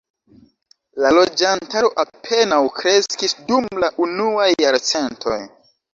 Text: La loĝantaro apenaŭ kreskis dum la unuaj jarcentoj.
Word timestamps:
La 1.03 1.09
loĝantaro 1.17 1.91
apenaŭ 2.03 2.59
kreskis 2.79 3.37
dum 3.53 3.69
la 3.85 3.91
unuaj 4.07 4.49
jarcentoj. 4.67 5.41